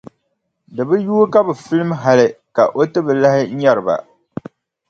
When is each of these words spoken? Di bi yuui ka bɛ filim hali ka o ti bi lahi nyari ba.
Di 0.75 0.83
bi 0.89 0.97
yuui 1.05 1.27
ka 1.33 1.39
bɛ 1.47 1.53
filim 1.65 1.91
hali 2.03 2.27
ka 2.55 2.63
o 2.79 2.81
ti 2.91 2.99
bi 3.05 3.13
lahi 3.21 3.41
nyari 3.59 3.81
ba. 3.87 3.95